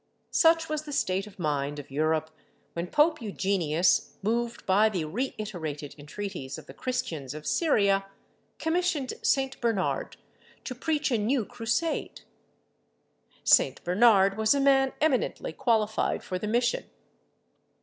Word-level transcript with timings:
Such 0.31 0.67
was 0.67 0.81
the 0.81 0.91
state 0.93 1.27
of 1.27 1.37
mind 1.37 1.77
of 1.77 1.91
Europe 1.91 2.31
when 2.73 2.87
Pope 2.87 3.21
Eugenius, 3.21 4.15
moved 4.23 4.65
by 4.65 4.89
the 4.89 5.05
reiterated 5.05 5.93
entreaties 5.95 6.57
of 6.57 6.65
the 6.65 6.73
Christians 6.73 7.35
of 7.35 7.45
Syria, 7.45 8.07
commissioned 8.57 9.13
St. 9.21 9.61
Bernard 9.61 10.17
to 10.63 10.73
preach 10.73 11.11
a 11.11 11.19
new 11.19 11.45
Crusade. 11.45 12.21
St. 13.43 13.83
Bernard 13.83 14.37
was 14.37 14.55
a 14.55 14.59
man 14.59 14.91
eminently 15.01 15.53
qualified 15.53 16.23
for 16.23 16.39
the 16.39 16.47
mission. 16.47 16.85